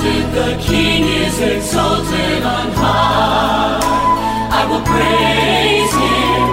[0.00, 3.80] exalted, the King is exalted on high.
[4.52, 6.48] I will praise him.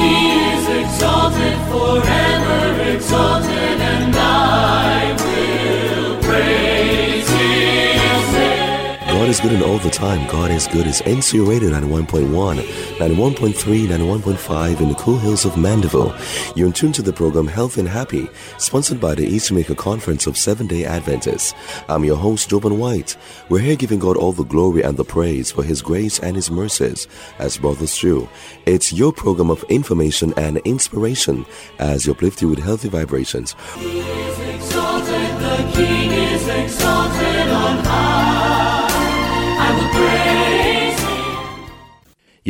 [0.00, 0.14] He
[0.52, 9.06] is exalted, forever exalted, and I will praise name.
[9.06, 10.26] God is good and all the time.
[10.28, 16.14] God is good is NCU Radio 91.1, 91.3, 91.5 in the cool hills of Mandeville.
[16.54, 20.26] You're in tune to the program Health and Happy, sponsored by the East Jamaica Conference
[20.26, 21.54] of Seven Day Adventists.
[21.88, 23.16] I'm your host, Joban White.
[23.48, 26.50] We're here giving God all the glory and the praise for His grace and His
[26.50, 27.08] mercies
[27.38, 28.28] as brothers do.
[28.66, 31.46] It's your program of information and inspiration
[31.78, 33.56] as you uplift you with healthy vibrations.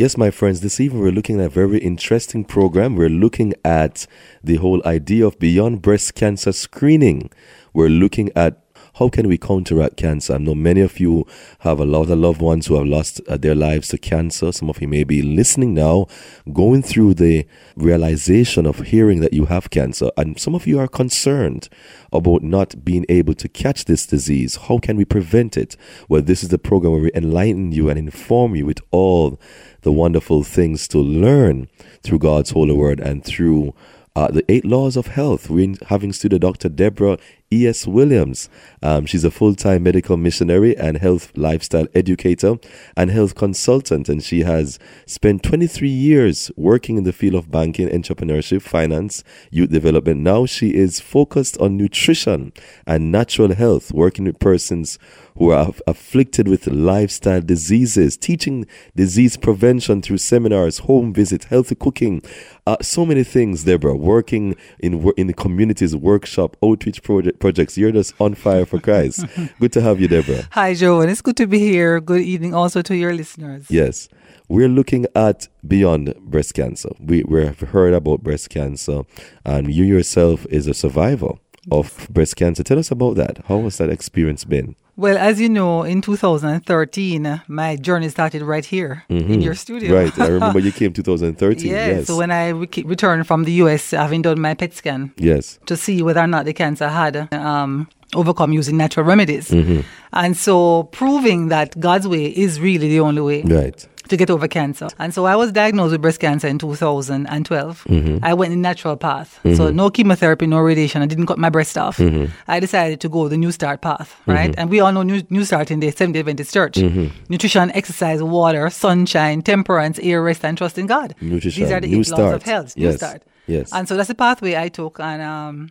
[0.01, 2.95] Yes, my friends, this evening we're looking at a very interesting program.
[2.95, 4.07] We're looking at
[4.43, 7.29] the whole idea of beyond breast cancer screening.
[7.71, 8.59] We're looking at
[8.95, 10.33] how can we counteract cancer?
[10.33, 11.25] I know many of you
[11.59, 14.51] have a lot of loved ones who have lost uh, their lives to cancer.
[14.51, 16.07] Some of you may be listening now,
[16.51, 20.09] going through the realization of hearing that you have cancer.
[20.17, 21.69] And some of you are concerned
[22.11, 24.57] about not being able to catch this disease.
[24.67, 25.77] How can we prevent it?
[26.09, 29.39] Well, this is the program where we enlighten you and inform you with all
[29.81, 31.67] the wonderful things to learn
[32.03, 33.73] through God's holy word and through
[34.15, 35.49] uh, the eight laws of health.
[35.49, 36.69] We're having student Dr.
[36.69, 37.17] Deborah
[37.53, 37.85] E.S.
[37.85, 38.49] Williams.
[38.81, 42.55] Um, she's a full time medical missionary and health lifestyle educator
[42.95, 44.09] and health consultant.
[44.09, 49.69] And she has spent 23 years working in the field of banking, entrepreneurship, finance, youth
[49.69, 50.21] development.
[50.21, 52.53] Now she is focused on nutrition
[52.87, 54.97] and natural health, working with persons
[55.37, 61.75] who are aff- afflicted with lifestyle diseases, teaching disease prevention through seminars, home visits, healthy
[61.75, 62.21] cooking,
[62.67, 63.95] uh, so many things, Deborah.
[63.95, 67.77] Working in in the communities, workshop, outreach project, projects.
[67.77, 69.25] You're just on fire for Christ.
[69.59, 70.47] Good to have you, Deborah.
[70.51, 71.99] Hi, Joe, and it's good to be here.
[71.99, 73.65] Good evening also to your listeners.
[73.69, 74.07] Yes.
[74.47, 76.89] We're looking at beyond breast cancer.
[76.99, 79.03] We, we've heard about breast cancer,
[79.45, 81.33] and you yourself is a survivor
[81.69, 82.63] of breast cancer.
[82.63, 83.39] Tell us about that.
[83.47, 84.75] How has that experience been?
[84.97, 89.95] Well, as you know, in 2013, uh, my journey started right here in your studio.
[89.95, 90.19] Right.
[90.19, 91.71] I remember you came 2013.
[91.71, 92.07] Yeah, yes.
[92.07, 95.59] so when I re- returned from the US, having done my PET scan yes.
[95.65, 99.49] to see whether or not the cancer had um, overcome using natural remedies.
[99.49, 99.81] Mm-hmm.
[100.13, 103.41] And so proving that God's way is really the only way.
[103.43, 103.87] Right.
[104.11, 104.87] To get over cancer.
[104.99, 107.83] And so I was diagnosed with breast cancer in 2012.
[107.85, 108.23] Mm-hmm.
[108.23, 109.39] I went in natural path.
[109.55, 111.01] So no chemotherapy, no radiation.
[111.01, 111.97] I didn't cut my breast off.
[111.97, 112.31] Mm-hmm.
[112.47, 114.53] I decided to go the New Start path, right?
[114.57, 116.75] And we all know New, New Start in the Seventh-day Adventist Church.
[116.75, 117.07] Mm-hmm.
[117.29, 121.15] Nutrition, exercise, water, sunshine, temperance, air, rest, and trust in God.
[121.21, 122.35] Nutrition, These are the New eight laws Start.
[122.35, 122.77] of health.
[122.77, 123.23] New Yes, Start.
[123.47, 123.73] yes.
[123.73, 124.99] And so that's the pathway I took.
[124.99, 125.69] And um,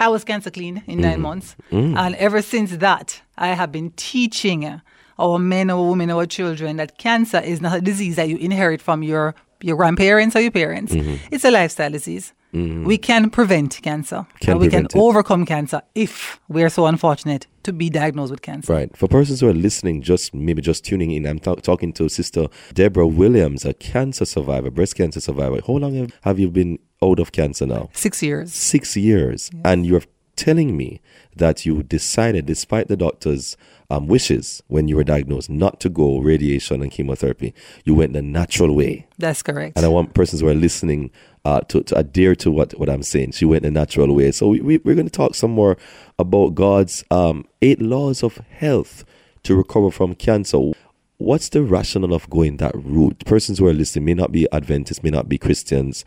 [0.00, 1.00] I was cancer clean in Mm-hmm.
[1.02, 1.56] nine months.
[1.70, 1.96] Mm.
[1.96, 4.80] And ever since that, I have been teaching
[5.18, 8.82] our men, or women, our children that cancer is not a disease that you inherit
[8.82, 10.92] from your, your grandparents or your parents.
[10.92, 11.16] Mm-hmm.
[11.30, 12.32] It's a lifestyle disease.
[12.56, 14.28] We can prevent cancer.
[14.38, 14.94] Can we can it.
[14.94, 18.72] overcome cancer if we are so unfortunate to be diagnosed with cancer.
[18.72, 18.96] Right.
[18.96, 22.46] For persons who are listening, just maybe just tuning in, I'm ta- talking to Sister
[22.72, 25.62] Deborah Williams, a cancer survivor, breast cancer survivor.
[25.66, 27.90] How long have, have you been out of cancer now?
[27.92, 28.54] Six years.
[28.54, 29.50] Six years.
[29.64, 30.02] And you're
[30.36, 31.00] telling me
[31.34, 33.56] that you decided, despite the doctor's
[33.90, 37.54] um, wishes when you were diagnosed, not to go radiation and chemotherapy.
[37.84, 39.06] You went the natural way.
[39.18, 39.76] That's correct.
[39.76, 41.10] And I want persons who are listening
[41.44, 43.32] uh, to, to adhere to what, what I'm saying.
[43.32, 44.32] She went the natural way.
[44.32, 45.76] So we, we, we're going to talk some more
[46.18, 49.04] about God's um, eight laws of health
[49.42, 50.72] to recover from cancer.
[51.18, 53.24] What's the rationale of going that route?
[53.24, 56.04] Persons who are listening may not be Adventists, may not be Christians.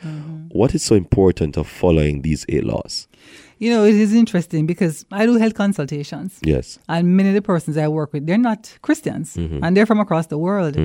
[0.50, 3.08] What is so important of following these eight laws?
[3.60, 6.40] You know, it is interesting because I do health consultations.
[6.44, 6.80] Yes.
[6.88, 9.64] And many of the persons I work with, they're not Christians Mm-hmm.
[9.64, 10.76] and they're from across the world.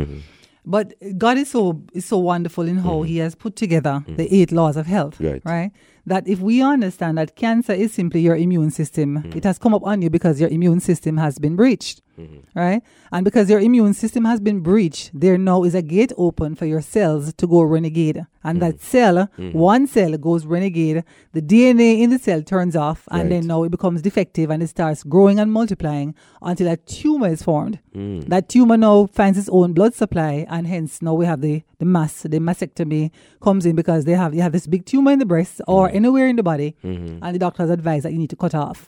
[0.65, 4.53] But God is so is so wonderful in how He has put together the eight
[4.53, 5.19] laws of health.
[5.19, 5.49] Mm-hmm.
[5.49, 5.71] Right.
[6.05, 9.39] That if we understand that cancer is simply your immune system, Mm-hmm.
[9.39, 12.03] it has come up on you because your immune system has been breached.
[12.19, 12.59] Mm-hmm.
[12.59, 12.83] Right?
[13.11, 16.67] And because your immune system has been breached, there now is a gate open for
[16.67, 18.27] your cells to go renegade.
[18.45, 18.85] And that Mm-hmm.
[18.85, 23.31] cell, one cell goes renegade, the DNA in the cell turns off, and Right.
[23.31, 27.43] then now it becomes defective and it starts growing and multiplying until a tumor is
[27.43, 27.79] formed.
[27.97, 28.29] Mm.
[28.29, 31.87] That tumor now finds its own blood supply, and hence now we have the, the
[31.97, 33.11] mass, the mastectomy
[33.47, 35.95] comes in because they have you have this big tumor in the breast or Mm.
[36.01, 37.19] anywhere in the body, Mm-hmm.
[37.25, 38.79] and the doctors advise that you need to cut off.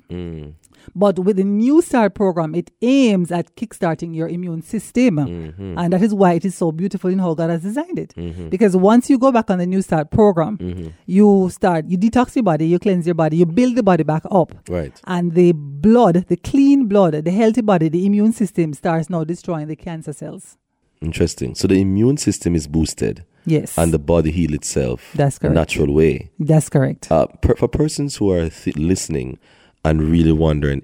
[0.95, 5.17] But with the New Start program, it aims at kickstarting your immune system.
[5.17, 5.79] Mm-hmm.
[5.79, 8.13] And that is why it is so beautiful in how God has designed it.
[8.51, 10.89] Because once you go back on the New Start program, Mm-hmm.
[11.07, 14.25] you start, you detox your body, you cleanse your body, you build the body back
[14.31, 14.53] up.
[14.69, 14.95] Right.
[15.05, 19.69] And the blood, the clean blood, the healthy body, the immune system starts now destroying
[19.69, 20.59] the cancer cells.
[21.05, 21.55] Interesting.
[21.55, 23.77] So the immune system is boosted Yes.
[23.79, 25.55] and the body heal itself That's correct.
[25.55, 26.31] natural way.
[26.39, 27.11] That's correct.
[27.13, 29.39] Uh, per, for persons who are th- listening
[29.85, 30.83] and really wondering,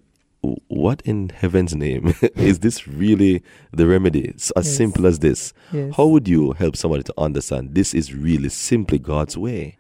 [0.69, 4.23] what in heaven's name is this really the remedy?
[4.29, 4.77] It's as Yes.
[4.77, 5.53] simple as this.
[5.73, 5.95] Yes.
[5.97, 9.77] How would you help somebody to understand this is really simply God's way?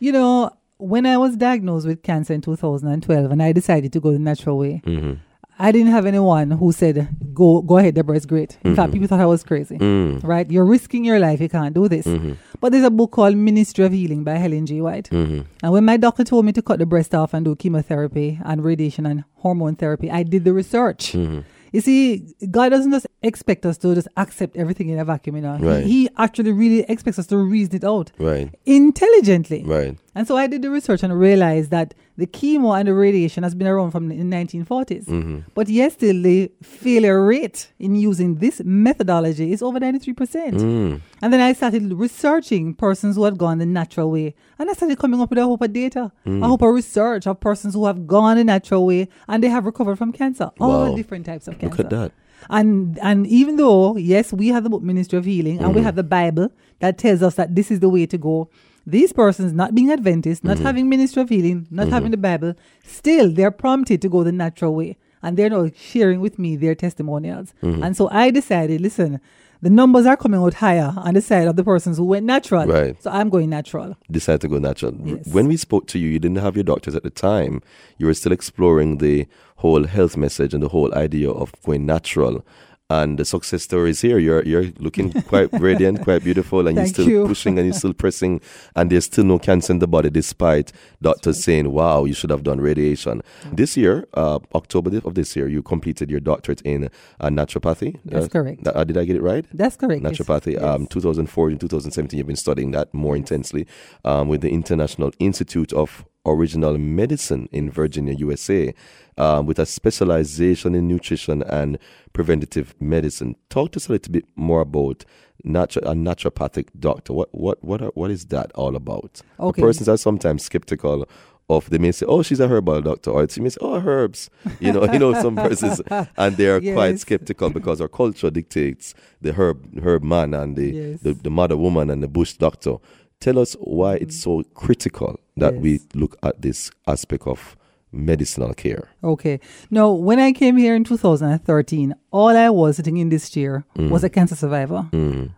[0.00, 4.12] You know, when I was diagnosed with cancer in 2012 and I decided to go
[4.12, 5.14] the natural way, Mm-hmm.
[5.58, 8.58] I didn't have anyone who said, go go ahead, Deborah, it's great.
[8.64, 8.74] In Mm-hmm.
[8.76, 9.78] fact, people thought I was crazy.
[9.78, 10.22] Mm.
[10.24, 10.50] Right?
[10.50, 11.40] You're risking your life.
[11.40, 12.06] You can't do this.
[12.06, 12.32] Mm-hmm.
[12.60, 14.80] But there's a book called Ministry of Healing by Ellen G.
[14.80, 15.08] White.
[15.10, 15.42] Mm-hmm.
[15.62, 18.64] And when my doctor told me to cut the breast off and do chemotherapy and
[18.64, 21.12] radiation and hormone therapy, I did the research.
[21.12, 21.40] Mm-hmm.
[21.72, 25.42] You see, God doesn't just expect us to just accept everything in a vacuum, you
[25.42, 25.56] know.
[25.56, 28.54] He- He, actually really expects us to reason it out Right.
[28.64, 29.64] intelligently.
[29.64, 29.98] Right.
[30.14, 33.54] And so I did the research and realized that the chemo and the radiation has
[33.56, 35.06] been around from the 1940s.
[35.06, 35.38] Mm-hmm.
[35.54, 40.14] But yes, still the failure rate in using this methodology is over 93%.
[40.52, 41.00] Mm.
[41.22, 44.34] And then I started researching persons who had gone the natural way.
[44.58, 46.44] And I started coming up with a hope of data, Mm.
[46.44, 49.64] a hope of research of persons who have gone the natural way and they have
[49.66, 50.50] recovered from cancer.
[50.60, 50.94] All Wow.
[50.96, 51.76] different types of cancer.
[51.76, 52.12] Look at that.
[52.50, 55.84] And and even though yes, we have the Ministry of Healing and we Mm-hmm.
[55.86, 56.50] have the Bible
[56.80, 58.48] that tells us that this is the way to go.
[58.86, 60.66] These persons, not being Adventist, not Mm-hmm.
[60.66, 62.54] having Ministry of Healing, not having the Bible,
[62.86, 66.74] still they're prompted to go the natural way, and they're now sharing with me their
[66.74, 67.54] testimonials.
[67.62, 67.82] Mm-hmm.
[67.82, 69.20] And so I decided, listen,
[69.62, 72.66] the numbers are coming out higher on the side of the persons who went natural.
[72.66, 73.02] Right.
[73.02, 73.96] So I'm going natural.
[74.10, 74.94] Decide to go natural.
[75.02, 75.26] Yes.
[75.28, 77.62] When we spoke to you, you didn't have your doctors at the time.
[77.96, 79.26] You were still exploring the
[79.56, 82.44] whole health message and the whole idea of going natural.
[82.90, 84.18] And the success story is here.
[84.18, 87.26] You're you're looking quite radiant, quite beautiful, and you're still you.
[87.26, 88.42] pushing and you're still pressing,
[88.76, 90.70] and there's still no cancer in the body, despite
[91.00, 95.48] doctors saying, "Wow, you should have done radiation." This year, uh, October of this year,
[95.48, 96.90] you completed your doctorate in
[97.20, 98.00] uh, naturopathy.
[98.04, 98.68] That's Uh, correct.
[98.68, 99.46] uh, did I get it right?
[99.54, 100.02] That's correct.
[100.02, 100.52] naturopathy.
[100.52, 100.62] Yes.
[100.62, 103.66] Um, 2014, 2017, you've been studying that more intensely
[104.04, 108.74] um, with the International Institute of Original Medicine in Virginia, USA,
[109.18, 111.78] um, with a specialization in nutrition and
[112.12, 113.36] preventative medicine.
[113.50, 115.04] Talk to us a little bit more about
[115.44, 117.12] natu- a naturopathic doctor.
[117.12, 119.22] What what what are, what is that all about?
[119.38, 119.62] The Okay.
[119.62, 121.06] Persons are sometimes skeptical.
[121.50, 124.30] Of they may say, oh, she's a herbal doctor, or she may say, oh, herbs.
[124.60, 125.82] You know, you know, some persons,
[126.16, 130.70] and they are quite skeptical because our culture dictates the herb herb man and the,
[130.70, 131.00] Yes.
[131.02, 132.76] the, the mother woman and the bush doctor.
[133.24, 137.56] Tell us why it's so critical that we look at this aspect of
[137.90, 138.84] medicinal care.
[139.02, 139.40] Okay.
[139.70, 143.88] Now, when I came here in 2013, all I was sitting in this chair Mm.
[143.90, 144.80] was a cancer survivor.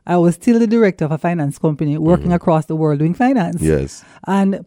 [0.07, 3.57] I was still the director of a finance company working across the world doing finance.
[3.63, 3.79] Mm-hmm.
[3.83, 4.05] Yes.
[4.27, 4.65] And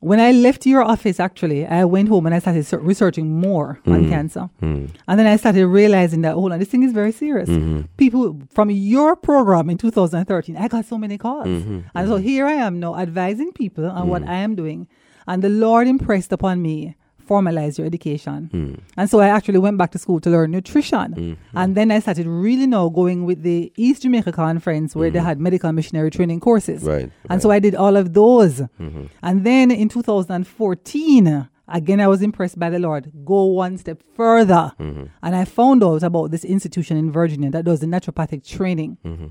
[0.00, 4.00] when I left your office, actually, I went home and I started researching more on
[4.00, 4.10] mm-hmm.
[4.10, 4.48] cancer.
[4.62, 4.86] Mm-hmm.
[5.06, 7.50] And then I started realizing that, oh, hold on, this thing is very serious.
[7.50, 7.82] Mm-hmm.
[7.98, 11.46] People from your program in 2013, I got so many calls.
[11.46, 14.88] And so here I am now advising people on what I am doing.
[15.26, 16.96] And the Lord impressed upon me
[17.30, 18.48] formalize your education.
[18.52, 18.74] Hmm.
[18.98, 21.12] And so I actually went back to school to learn nutrition.
[21.12, 21.32] Hmm.
[21.52, 21.58] Hmm.
[21.60, 25.38] And then I started really now going with the East Jamaica Conference where they had
[25.40, 26.82] medical missionary training courses.
[26.82, 28.54] Right, And so I did all of those.
[28.60, 29.04] Mm-hmm.
[29.22, 33.12] And then in 2014, again, I was impressed by the Lord.
[33.24, 34.72] Go one step further.
[34.80, 35.04] Mm-hmm.
[35.22, 38.98] And I found out about this institution in Virginia that does the naturopathic training.
[39.04, 39.26] Mm-hmm.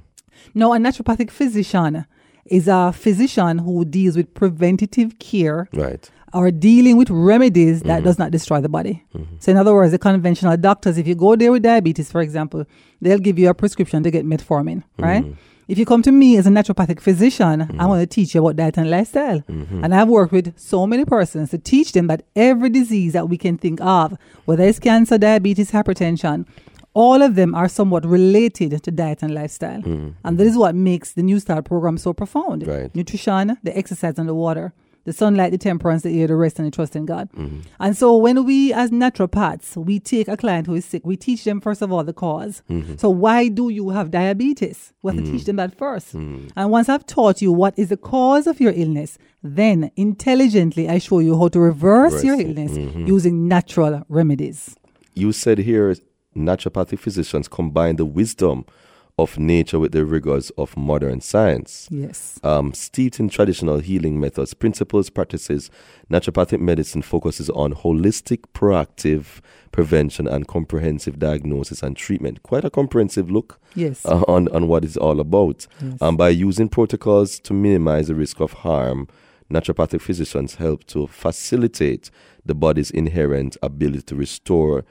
[0.53, 2.05] Now, a naturopathic physician
[2.45, 6.09] is a physician who deals with preventative care Right.
[6.33, 8.05] Or dealing with remedies that mm-hmm.
[8.05, 9.03] does not destroy the body.
[9.15, 9.35] Mm-hmm.
[9.39, 12.65] So in other words, the conventional doctors, if you go there with diabetes, for example,
[13.01, 15.23] they'll give you a prescription to get metformin, right?
[15.23, 15.33] Mm-hmm.
[15.67, 18.55] If you come to me as a naturopathic physician, I'm going to teach you about
[18.55, 19.43] diet and lifestyle.
[19.47, 23.37] And I've worked with so many persons to teach them that every disease that we
[23.37, 26.47] can think of, whether it's cancer, diabetes, hypertension,
[26.95, 29.83] all of them are somewhat related to diet and lifestyle.
[30.23, 32.65] And that is what makes the New Start program so profound.
[32.65, 32.93] Right.
[32.95, 34.73] Nutrition, the exercise, and the water
[35.09, 37.31] the sunlight, the temperance, the air, the rest, and the trust in God.
[37.31, 37.61] Mm-hmm.
[37.79, 41.43] And so when we as naturopaths, we take a client who is sick, we teach
[41.43, 42.95] them first of all the because mm-hmm.
[42.97, 44.93] So why do you have diabetes?
[45.01, 45.45] We have to teach mm.
[45.45, 46.13] them that first.
[46.13, 46.51] Mm.
[46.55, 50.99] And once I've taught you what is the cause of your illness, then intelligently I
[50.99, 52.57] show you how to reverse your Reverse it.
[52.57, 53.07] illness mm-hmm.
[53.07, 54.75] using natural remedies.
[55.15, 55.95] You said here
[56.35, 58.65] naturopathic physicians combine the wisdom
[59.21, 61.87] of nature with the rigors of modern science.
[61.91, 62.39] Yes.
[62.43, 65.69] Um, steeped in traditional healing methods, principles, practices,
[66.11, 72.41] naturopathic medicine focuses on holistic, proactive prevention and comprehensive diagnosis and treatment.
[72.43, 74.05] Quite a comprehensive look Yes.
[74.05, 75.67] uh, on, on what it's all about.
[75.81, 76.01] Yes.
[76.01, 79.07] Um, by using protocols to minimize the risk of harm,
[79.51, 82.09] naturopathic physicians help to facilitate
[82.45, 84.85] the body's inherent ability to restore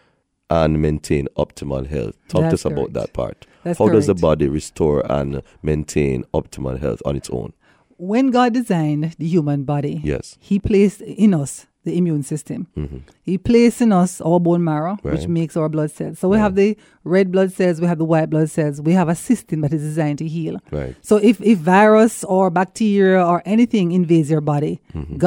[0.50, 2.17] and maintain optimal health.
[2.28, 3.47] Talk That's to us about that part.
[3.64, 7.52] That's How does the body restore and maintain optimal health on its own?
[8.00, 10.38] when God designed the human body, Yes.
[10.40, 12.61] He placed in us the immune system.
[12.76, 13.00] Mhm.
[13.30, 16.18] He placed in us our bone marrow, which makes our blood cells.
[16.21, 16.68] So we have the
[17.04, 18.80] red blood cells, we have the white blood cells.
[18.88, 20.57] We have a system that is designed to heal.
[20.71, 20.95] Right.
[21.02, 24.75] So if, if virus or bacteria or anything invades your body,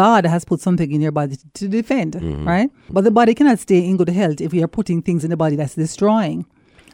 [0.02, 2.12] God has put something in your body to, to defend,
[2.46, 2.70] right?
[2.90, 5.38] But the body cannot stay in good health if we are putting things in the
[5.38, 6.46] body that's destroying.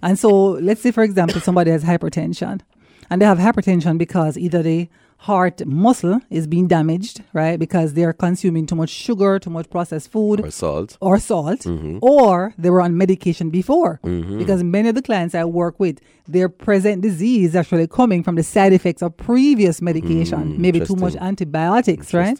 [0.02, 0.30] And so
[0.68, 2.62] let's say, for example, somebody has hypertension
[3.10, 7.58] and they have hypertension because either the heart muscle is being damaged, right?
[7.58, 10.98] Because they're consuming too much sugar, too much processed food Or salt.
[11.02, 12.00] or salt, mm-hmm.
[12.02, 14.00] or they were on medication before.
[14.04, 14.38] Mm-hmm.
[14.38, 18.44] Because many of the clients I work with, their present disease actually coming from the
[18.44, 22.40] side effects of previous medication, mm, maybe too much antibiotics, right?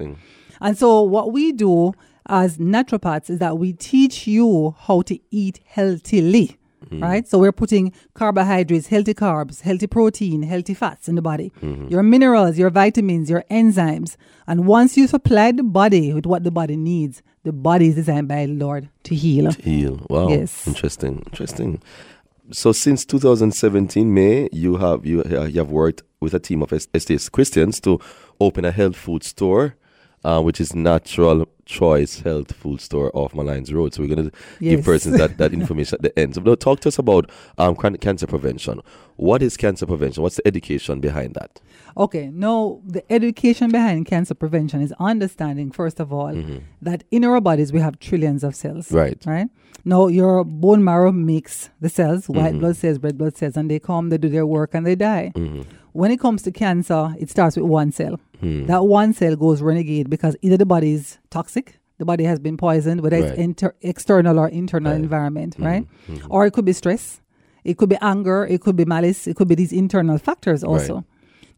[0.62, 1.94] And so, what we do
[2.28, 6.58] as naturopaths is that we teach you how to eat healthily.
[6.92, 11.52] Right, so we're putting carbohydrates, healthy carbs, healthy protein, healthy fats in the body,
[11.90, 14.16] your minerals, your vitamins, your enzymes,
[14.48, 18.28] and once you supply the body with what the body needs, the body is designed
[18.28, 19.52] by the Lord to heal.
[19.52, 20.06] To Heal.
[20.10, 20.30] Wow.
[20.30, 20.68] Yes.
[20.68, 21.24] Interesting.
[21.28, 21.82] Interesting.
[22.52, 26.70] So since 2017 May, you have you, uh, you have worked with a team of
[26.70, 28.00] SDA Christians to
[28.40, 29.76] open a health food store,
[30.28, 33.94] uh, which is Natural Choice Health Food Store off Molynes Road.
[33.94, 36.36] So we're going to give persons that, that information at the end.
[36.36, 38.82] So now talk to us about um, cancer prevention.
[39.16, 40.22] What is cancer prevention?
[40.24, 41.62] What's the education behind that?
[41.96, 46.36] Okay, no, the education behind cancer prevention is understanding, first of all,
[46.82, 48.92] that in our bodies we have trillions of cells.
[48.92, 49.18] Right.
[49.26, 49.48] Right?
[49.86, 53.80] Now, your bone marrow makes the cells, white blood cells, red blood cells, and they
[53.80, 55.32] come, they do their work, and they die.
[55.94, 58.20] When it comes to cancer, it starts with one cell.
[58.40, 58.66] Hmm.
[58.66, 62.58] That one cell goes renegade because either the body is toxic, the body has been
[62.58, 63.30] poisoned, whether Right.
[63.30, 65.02] it's inter- external or internal Right.
[65.02, 65.64] environment, hmm.
[65.66, 65.88] right?
[66.06, 66.16] Hmm.
[66.30, 67.22] Or it could be stress,
[67.64, 70.96] it could be anger, it could be malice, it could be these internal factors also.
[70.96, 71.04] Right.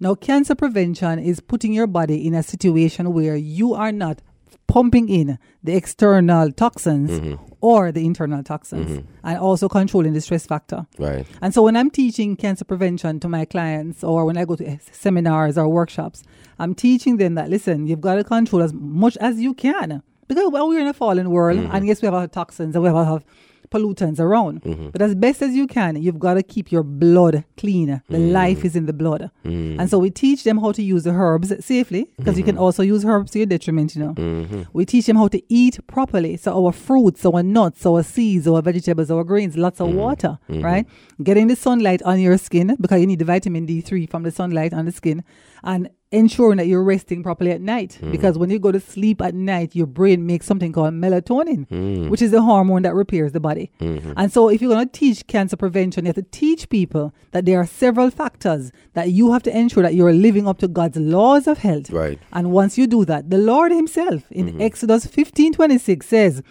[0.01, 4.21] Now, cancer prevention is putting your body in a situation where you are not
[4.69, 7.43] pumping in the external toxins mm-hmm.
[7.59, 9.07] or the internal toxins mm-hmm.
[9.23, 10.85] and also controlling the stress factor.
[10.99, 11.25] Right.
[11.41, 14.79] And so when I'm teaching cancer prevention to my clients or when I go to
[14.91, 16.23] seminars or workshops,
[16.59, 20.03] I'm teaching them that listen, you've got to control as much as you can.
[20.27, 21.75] Because well, we're in a fallen world mm-hmm.
[21.75, 23.25] and yes, we have of toxins and we have a lot of
[23.69, 24.61] pollutants around.
[24.61, 24.89] Mm-hmm.
[24.89, 28.01] But as best as you can, you've got to keep your blood clean.
[28.09, 28.31] The mm.
[28.31, 29.29] life is in the blood.
[29.45, 29.79] Mm.
[29.79, 32.63] And so we teach them how to use the herbs safely because you can mm-hmm.
[32.63, 34.13] also use herbs to your detriment, you know.
[34.13, 34.63] Mm-hmm.
[34.73, 36.38] We teach them how to eat properly.
[36.38, 40.85] So our fruits, our nuts, our seeds, our vegetables, our grains, lots of water, right?
[41.21, 44.73] Getting the sunlight on your skin because you need the vitamin D3 from the sunlight
[44.73, 45.23] on the skin
[45.63, 47.95] and ensuring that you're resting properly at night.
[47.95, 48.11] Hmm.
[48.11, 52.09] Because when you go to sleep at night your brain makes something called melatonin hmm.
[52.09, 53.71] which is the hormone that repairs the body.
[53.79, 54.13] Mm-hmm.
[54.17, 57.45] And so if you're going to teach cancer prevention you have to teach people that
[57.45, 60.97] there are several factors that you have to ensure that you're living up to god's
[60.97, 61.89] laws of health.
[61.91, 62.19] Right.
[62.33, 64.61] and once you do that the lord himself in mm-hmm.
[64.61, 66.41] exodus 15 26 says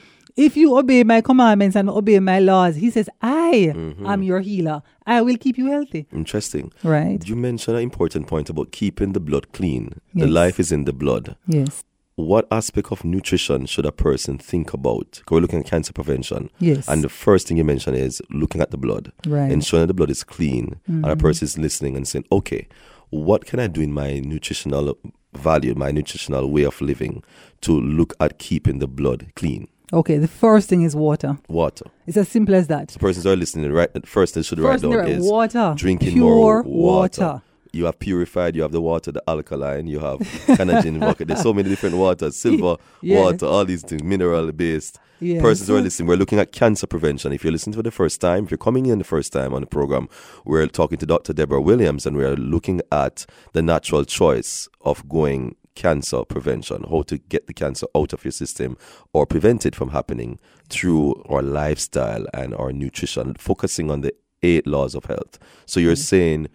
[0.47, 3.73] if you obey my commandments and obey my laws he says i
[4.13, 6.71] am your healer i will keep you healthy Interesting.
[6.85, 9.85] right You mentioned an important point about keeping the blood clean.
[10.15, 11.37] The life is in the blood.
[11.47, 11.85] yes
[12.33, 15.23] what aspect of nutrition should a person think about?
[15.31, 16.51] we're looking at cancer prevention.
[16.59, 16.89] Yes.
[16.89, 19.43] And the first thing you mentioned is looking at the blood, Right.
[19.43, 19.53] Mm-hmm.
[19.53, 22.67] ensuring that the blood is clean, and a person is listening and saying, okay,
[23.11, 24.99] what can I do in my nutritional
[25.33, 27.23] value, my nutritional way of living
[27.61, 29.69] to look at keeping the blood clean?
[29.93, 31.39] Okay, the first thing is water.
[31.49, 31.87] Water.
[32.07, 32.89] It's as simple as that.
[32.89, 33.89] The persons are listening, right?
[34.07, 35.73] First they should write down is water.
[35.77, 37.23] drinking Pure more water.
[37.23, 37.43] water.
[37.73, 40.19] You have purified, you have the water, the alkaline, you have
[40.57, 41.29] Canadian bucket.
[41.29, 43.21] There's so many different waters, silver Yeah.
[43.21, 44.99] water, all these things, mineral based.
[45.21, 45.41] Yeah.
[45.43, 47.33] Persons who are listening, we're looking at cancer prevention.
[47.33, 49.61] If you're listening for the first time, if you're coming in the first time on
[49.63, 50.09] the program,
[50.45, 51.33] we're talking to Dr.
[51.33, 57.17] Deborah Williams and we're looking at the natural choice of going cancer prevention, how to
[57.17, 58.77] get the cancer out of your system
[59.13, 64.67] or prevent it from happening through our lifestyle and our nutrition, focusing on the eight
[64.67, 65.39] laws of health.
[65.67, 66.01] So you're mm-hmm.
[66.01, 66.49] saying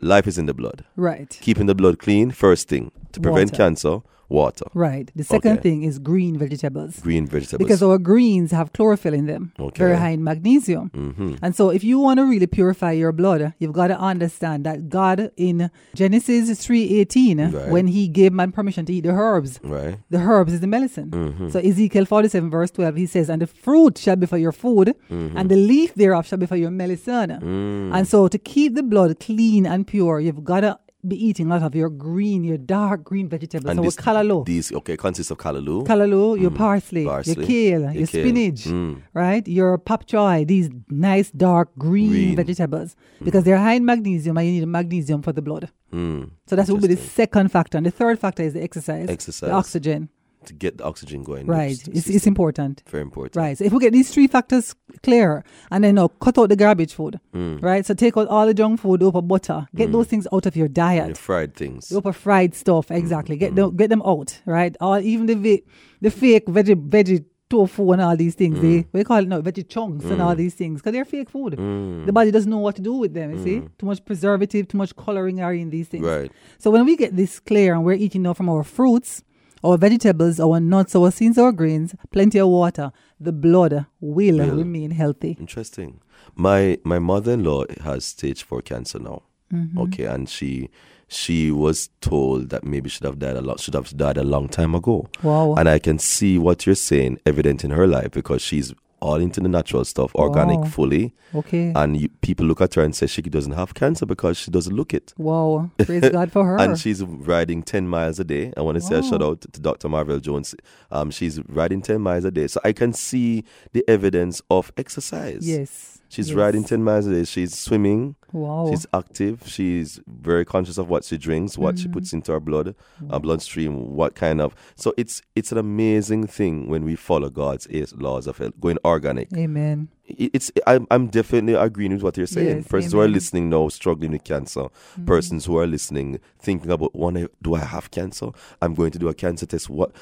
[0.00, 0.84] life is in the blood.
[0.94, 1.36] Right.
[1.42, 2.92] Keeping the blood clean, first thing.
[3.12, 3.62] To prevent Water.
[3.64, 4.66] cancer, water.
[4.74, 5.10] Right.
[5.14, 5.62] The second Okay.
[5.62, 6.98] thing is green vegetables.
[7.00, 7.58] Green vegetables.
[7.66, 9.78] Because our greens have chlorophyll in them, Okay.
[9.84, 10.90] very high in magnesium.
[10.94, 14.64] hmm And so, if you want to really purify your blood, you've got to understand
[14.64, 17.70] that God in Genesis three eighteen, Right.
[17.70, 19.98] when He gave man permission to eat the herbs, Right.
[20.10, 21.10] the herbs is the medicine.
[21.10, 21.52] Mhm.
[21.52, 24.52] So Ezekiel forty seven verse twelve, He says, "And the fruit shall be for your
[24.52, 27.94] food, and the leaf thereof shall be for your medicine." Mm.
[27.96, 30.78] And so, to keep the blood clean and pure, you've got to
[31.08, 33.70] be eating a lot of your green, your dark green vegetables.
[33.70, 35.84] And so, this, with these okay consists of callaloo.
[35.86, 38.22] Callaloo, your parsley, Parsley, your kale, your your, kale.
[38.24, 39.02] spinach, Mm.
[39.14, 39.46] right?
[39.48, 42.36] Your pop choy, these nice dark green, Green.
[42.36, 45.70] vegetables because they're high in magnesium and you need magnesium for the blood.
[45.92, 46.30] Mm.
[46.46, 47.76] So that would be the second factor.
[47.78, 49.48] And the third factor is the exercise, Exercise.
[49.48, 50.08] the oxygen.
[50.46, 51.46] To get the oxygen going.
[51.46, 51.78] Right.
[51.88, 52.82] It's, it's important.
[52.88, 53.36] very important.
[53.36, 53.56] Right.
[53.58, 56.94] So if we get these three factors clear and then uh, cut out the garbage
[56.94, 57.62] food, Mm.
[57.62, 57.84] right?
[57.84, 60.68] So take out all the junk food, over butter, get those things out of your
[60.68, 61.14] diet.
[61.14, 61.88] the fried things.
[61.90, 63.36] The upper fried stuff, exactly.
[63.36, 64.74] Get them, get them out, right?
[64.80, 65.64] Or even the ve-
[66.00, 68.58] the fake veggie veggie tofu and all these things.
[68.60, 71.52] They we call it no veggie chunks and all these things because they're fake food.
[71.54, 72.04] Mm.
[72.06, 73.30] The body doesn't know what to do with them.
[73.34, 76.04] You see, too much preservative, too much coloring are in these things.
[76.04, 76.32] Right.
[76.58, 79.22] So when we get this clear and we're eating now from our fruits,
[79.64, 84.90] our vegetables, our nuts, our seeds, our grains, plenty of water, the blood will, remain
[84.90, 85.36] healthy.
[85.40, 86.00] Interesting.
[86.34, 89.22] My my mother in law has stage four cancer now.
[89.52, 89.78] Mm-hmm.
[89.78, 90.70] Okay, and she
[91.08, 94.48] she was told that maybe should have died a lot should have died a long
[94.48, 95.08] time ago.
[95.22, 95.54] Wow.
[95.56, 99.40] And I can see what you're saying evident in her life because she's all into
[99.40, 100.64] the natural stuff, organic Wow.
[100.66, 101.14] fully.
[101.34, 101.72] okay.
[101.76, 104.74] And you, people look at her and say she doesn't have cancer because she doesn't
[104.74, 105.12] look it.
[105.18, 105.70] wow.
[105.78, 106.58] Praise God for her.
[106.58, 108.52] And she's riding 10 miles a day.
[108.56, 109.88] I want to say a shout out to Dr.
[109.88, 110.54] Marvel Jones.
[110.90, 112.46] Um, she's riding 10 miles a day.
[112.46, 115.46] So I can see the evidence of exercise.
[115.46, 115.95] yes.
[116.08, 116.36] She's yes.
[116.36, 117.24] riding 10 miles a day.
[117.24, 118.14] She's swimming.
[118.32, 118.68] Wow.
[118.70, 119.42] She's active.
[119.46, 122.74] She's very conscious of what she drinks, what she puts into her blood,
[123.10, 124.54] her bloodstream, what kind of.
[124.74, 129.32] So it's it's an amazing thing when we follow God's laws of health, going organic.
[129.36, 129.88] Amen.
[130.08, 132.58] It's I'm, I'm definitely agreeing with what you're saying.
[132.58, 133.06] Yes, persons who are.
[133.06, 133.14] Mm-hmm.
[133.14, 134.66] listening now struggling with cancer,
[135.06, 138.28] persons who are listening thinking about one do I have cancer?
[138.60, 139.70] I'm going to do a cancer test.
[139.70, 139.92] What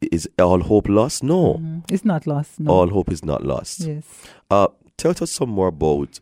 [0.00, 1.22] is all hope lost?
[1.22, 1.84] No, Mhm.
[1.90, 2.58] It's not lost.
[2.58, 2.70] No.
[2.72, 3.80] all hope is not lost.
[3.80, 4.04] Yes.
[4.50, 4.68] Uh,
[5.02, 6.20] tell us some more about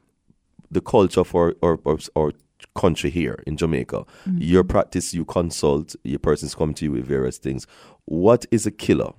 [0.70, 1.78] the culture for our,
[2.16, 2.32] our,
[2.74, 3.96] country here in Jamaica.
[3.96, 4.38] Mm-hmm.
[4.38, 7.66] Your practice, you consult, your persons come to you with various things.
[8.04, 9.12] What is a killer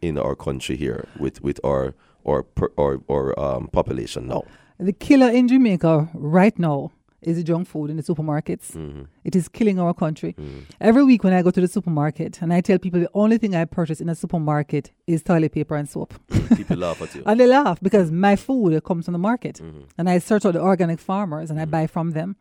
[0.00, 1.94] in our country here with, with our
[2.26, 4.44] our per- our, our um, population now?
[4.78, 8.72] The killer in Jamaica right now is junk food in the supermarkets.
[8.72, 9.02] Mm-hmm.
[9.24, 10.36] It is killing our country.
[10.80, 13.54] Every week when I go to the supermarket and I tell people the only thing
[13.54, 16.14] I purchase in a supermarket is toilet paper and soap.
[16.56, 17.22] People laugh at you.
[17.26, 19.56] And they laugh because my food comes from the market.
[19.56, 19.80] Mm-hmm.
[19.98, 22.36] And I search out the organic farmers and I buy from them.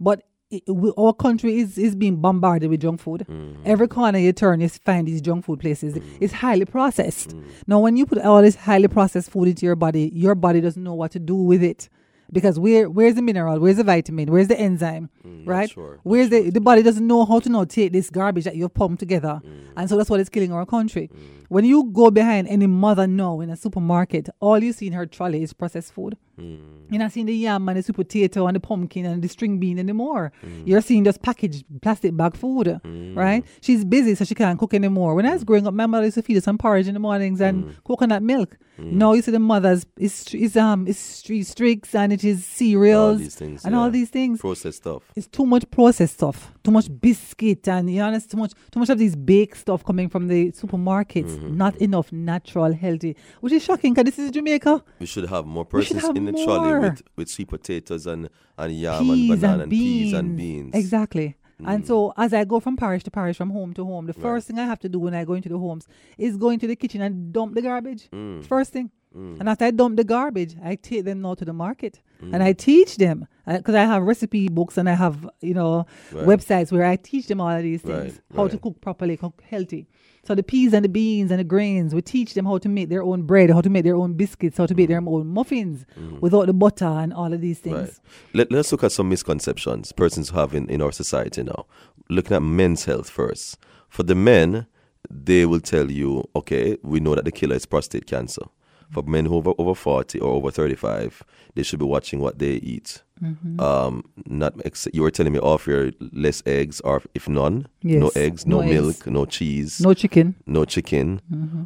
[0.00, 3.26] But it, we, our country is, is being bombarded with junk food.
[3.28, 3.62] Mm-hmm.
[3.64, 5.98] Every corner you turn, you find these junk food places.
[6.20, 7.30] It's highly processed.
[7.30, 7.50] Mm-hmm.
[7.66, 10.82] Now, when you put all this highly processed food into your body, your body doesn't
[10.82, 11.88] know what to do with it.
[12.32, 13.58] Because where where's the mineral?
[13.60, 14.30] Where's the vitamin?
[14.32, 15.08] Where's the enzyme?
[15.24, 15.70] not right?
[15.70, 18.74] sure, Where's the the body doesn't know how to now take this garbage that you've
[18.74, 19.50] pumped together, Mm.
[19.76, 21.08] and so that's what is killing our country.
[21.48, 25.06] When you go behind any mother now in a supermarket, all you see in her
[25.06, 26.16] trolley is processed food.
[26.40, 26.58] Mm.
[26.90, 29.58] You're not seeing the yam and the sweet potato and the pumpkin and the string
[29.58, 30.32] bean anymore.
[30.44, 30.66] Mm.
[30.66, 32.78] You're seeing just packaged plastic bag food,
[33.14, 33.42] right?
[33.62, 35.14] She's busy, so she can't cook anymore.
[35.14, 35.34] When I Mm.
[35.34, 37.74] was growing up, my mother used to feed us some porridge in the mornings and
[37.84, 38.58] coconut milk.
[38.78, 38.92] Mm.
[38.92, 43.16] Now you see the mothers is is um is streaks and it is cereals All
[43.18, 44.40] these things, and all these things.
[44.40, 45.02] Processed stuff.
[45.16, 48.78] It's too much processed stuff, too much biscuit, and you know, it's too much, too
[48.80, 51.35] much of these baked stuff coming from the supermarkets.
[51.36, 51.56] Mm-hmm.
[51.56, 54.82] Not enough natural, healthy, which is shocking because this is Jamaica.
[54.98, 58.72] We should have more persons have in the trolley with, with sweet potatoes and, and
[58.72, 60.74] yam peas and banana and and, peas and beans.
[60.74, 61.36] Exactly.
[61.64, 61.86] And Mm.
[61.86, 64.58] so, as I go from parish to parish, from home to home, the first thing
[64.58, 65.86] I have to do when I go into the homes
[66.18, 68.10] is go into the kitchen and dump the garbage.
[68.12, 68.44] Mm.
[68.44, 68.90] First thing.
[69.14, 72.52] And after I dump the garbage, I take them now to the market and I
[72.52, 76.26] teach them because I have recipe books and I have you know Right.
[76.26, 79.42] websites where I teach them all of these things, Right, how to cook properly, cook
[79.48, 79.88] healthy.
[80.26, 82.88] So the peas and the beans and the grains, we teach them how to make
[82.88, 85.08] their own bread, how to make their own biscuits, how to make their mm.
[85.08, 86.20] own muffins mm.
[86.20, 87.76] without the butter and all of these things.
[87.76, 87.98] Right.
[88.34, 91.66] Let, let's look at some misconceptions persons have in, in our society now.
[92.08, 93.58] Looking at men's health first.
[93.88, 94.66] For the men,
[95.08, 98.42] they will tell you, okay, we know that the killer is prostate cancer.
[98.90, 101.22] For men who are over, over 40 or over 35,
[101.54, 103.02] they should be watching what they eat.
[103.22, 103.58] Mm-hmm.
[103.60, 108.10] Um, not ex- you were telling me off your less eggs or if none, no
[108.14, 109.06] eggs, no no, milk, eggs.
[109.06, 110.34] no cheese, No chicken.
[110.46, 111.20] no chicken.
[111.32, 111.62] Mm-hmm.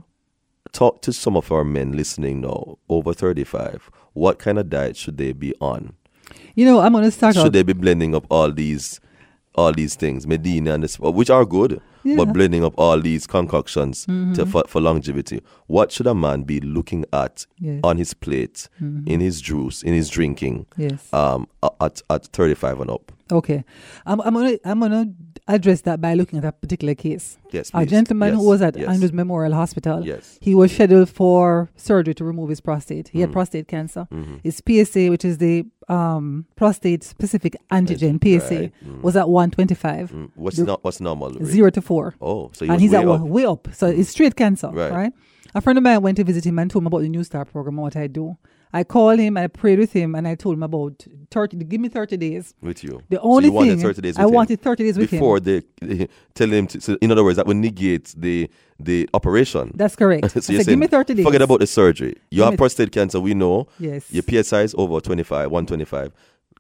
[0.72, 3.90] Talk to some of our men listening now, over 35.
[4.12, 5.94] What kind of diet should they be on?
[6.54, 7.52] You know, I'm going to start Should out.
[7.52, 9.00] they be blending up all these
[9.56, 12.12] all these things, Medina and this, which are good, Yeah.
[12.12, 12.16] Mm-hmm.
[12.16, 15.42] but blending up all these concoctions to, for, for longevity.
[15.66, 17.74] What should a man be looking at Yes.
[17.76, 17.86] Mm-hmm.
[17.86, 21.12] on his plate, in his juice, in his drinking, Yes.
[21.12, 21.46] um,
[21.80, 23.12] at, at 35 and up?
[23.32, 23.64] Okay.
[24.06, 25.06] I'm, I'm gonna I'm gonna
[25.54, 27.36] address that by looking at a particular case.
[27.50, 27.90] Yes, A please.
[27.90, 28.88] gentleman Yes, who was at yes.
[28.88, 30.04] Andrews Memorial Hospital.
[30.06, 30.38] Yes.
[30.40, 33.08] He was scheduled for surgery to remove his prostate.
[33.08, 33.22] He Mm.
[33.22, 34.06] had prostate cancer.
[34.12, 34.36] Mm-hmm.
[34.42, 38.72] His PSA, which is the um, prostate specific antigen PSA, Right.
[38.86, 39.02] Mm.
[39.02, 41.30] was at 125, Mm, What's The- not what's normal?
[41.30, 41.44] rate?
[41.46, 42.14] zero to four.
[42.20, 43.20] Oh, so he and he's way at up.
[43.22, 43.68] way up.
[43.72, 44.92] So it's straight cancer, Right.
[44.92, 45.12] right.
[45.54, 47.44] A friend of mine went to visit him and told him about the New Star
[47.44, 48.36] program and what I do.
[48.72, 51.80] I called him and I prayed with him and I told him about 30, give
[51.80, 52.54] me 30 days.
[52.62, 53.02] with you.
[53.08, 55.38] The So only you wanted thing 30 days I him wanted 30 days with before
[55.38, 55.44] him.
[55.44, 56.80] they, they tell him to.
[56.80, 59.72] So in other words, that would negate the the operation.
[59.74, 60.30] That's correct.
[60.30, 61.24] so I you're said, give me 30 days.
[61.26, 62.14] Forget about the surgery.
[62.30, 63.18] You Give have prostate cancer.
[63.20, 63.66] We know.
[63.78, 64.10] Yes.
[64.12, 66.12] Your PSA is over 25, 125.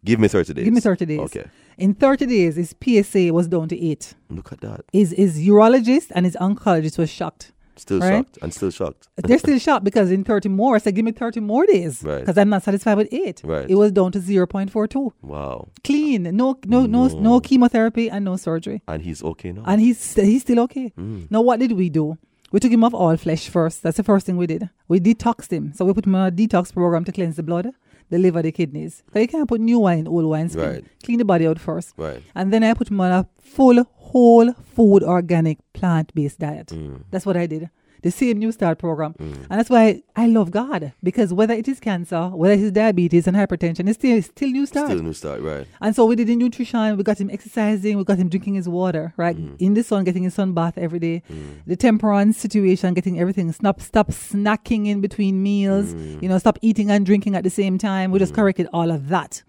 [0.04, 0.64] Give me 30 days.
[0.64, 1.20] Give me 30 days.
[1.20, 1.44] Okay.
[1.78, 4.14] In 30 days, his PSA was down to eight.
[4.30, 4.80] Look at that.
[4.92, 7.52] His, his urologist and his oncologist was shocked.
[7.80, 8.18] Still Right.
[8.26, 8.38] shocked.
[8.42, 9.08] And still shocked.
[9.16, 12.02] They're still shocked because in 30 more, I said, give me 30 more days.
[12.02, 12.20] Right.
[12.20, 13.40] Because I'm not satisfied with eight.
[13.44, 13.68] Right.
[13.68, 15.12] It was down to 0.42.
[15.22, 15.68] Wow.
[15.84, 16.22] Clean.
[16.22, 18.82] No, no, no, no chemotherapy and no surgery.
[18.88, 19.62] And he's okay now.
[19.66, 20.92] And he's he's still okay.
[20.98, 21.30] Mm.
[21.30, 22.18] Now, what did we do?
[22.52, 23.82] We took him off all flesh first.
[23.84, 24.68] That's the first thing we did.
[24.88, 25.72] We detoxed him.
[25.74, 27.68] So we put him on a detox program to cleanse the blood,
[28.10, 29.04] the liver, the kidneys.
[29.12, 30.68] So you can't put new wine in old wine skin.
[30.68, 30.84] Right.
[31.04, 31.94] Clean the body out first.
[31.96, 32.20] right.
[32.34, 36.68] And then I put him on a full, whole food, organic, plant based diet.
[36.68, 37.04] Mm.
[37.10, 37.70] That's what I did.
[38.02, 39.14] The same New Start program.
[39.18, 40.94] And that's why I love God.
[41.02, 44.48] Because whether it is cancer, whether it is diabetes and hypertension, it's still, it's still
[44.48, 44.88] New Start.
[44.88, 45.42] Still new start.
[45.42, 45.66] Right.
[45.82, 48.68] And so we did the nutrition, we got him exercising, we got him drinking his
[48.70, 49.36] water, right?
[49.36, 49.56] Mm.
[49.60, 51.22] In the sun, getting his sun bath every day.
[51.66, 53.52] The temperance situation, getting everything.
[53.52, 55.92] Stop stop snacking in between meals.
[55.92, 56.22] Mm.
[56.22, 58.12] You know, stop eating and drinking at the same time.
[58.12, 59.42] We just corrected all of that.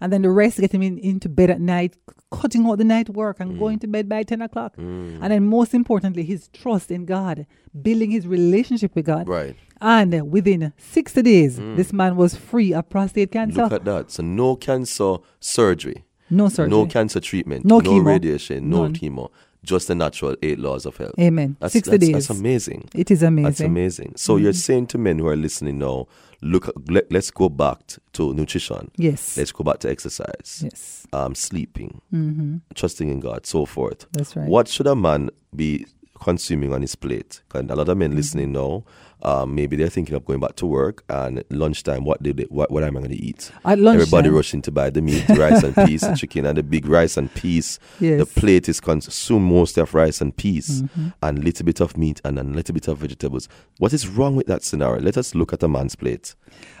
[0.00, 1.96] And then the rest, getting him in, into bed at night,
[2.30, 3.40] cutting out the night work Mm.
[3.42, 4.74] and going to bed by 10 o'clock.
[4.76, 7.46] And then most importantly, his trust in God,
[7.82, 9.28] building his relationship with God.
[9.28, 9.56] Right.
[9.80, 13.60] And within 60 days, this man was free of prostate cancer.
[13.60, 13.64] Mm.
[13.64, 14.10] Look at that.
[14.10, 16.04] So no cancer surgery.
[16.30, 16.70] no surgery.
[16.70, 17.64] No cancer treatment.
[17.64, 18.04] No no chemo.
[18.04, 18.68] radiation.
[18.70, 18.94] No None.
[18.94, 19.30] chemo.
[19.62, 21.14] Just the natural eight laws of health.
[21.18, 21.56] Amen.
[21.58, 22.12] That's, 60 that's, days.
[22.28, 22.88] That's amazing.
[22.94, 23.44] It is amazing.
[23.44, 24.12] That's amazing.
[24.16, 26.06] So you're saying to men who are listening now,
[26.42, 27.78] look, let, let's go back
[28.12, 28.90] to nutrition.
[28.96, 29.36] Yes.
[29.36, 31.06] Let's go back to exercise, yes.
[31.12, 32.56] um, sleeping, Mm-hmm.
[32.74, 34.06] trusting in God, so forth.
[34.12, 34.48] That's right.
[34.48, 35.86] What should a man be
[36.20, 37.42] consuming on his plate.
[37.54, 37.98] And a lot of Mm-hmm.
[38.00, 38.84] men listening now,
[39.22, 42.04] um, maybe they're thinking of going back to work and lunchtime.
[42.04, 43.50] What did they, what, what am I going to eat?
[43.64, 44.02] At lunchtime.
[44.02, 47.16] Everybody rushing to buy the meat, rice and peas, the chicken, and the big rice
[47.16, 47.78] and peas.
[47.98, 48.18] Yes.
[48.20, 51.08] The plate is consumed most of rice and peas, Mm-hmm.
[51.22, 53.48] and little bit of meat and a little bit of vegetables.
[53.78, 55.00] What is wrong with that scenario?
[55.02, 56.34] Let us look at a man's plate.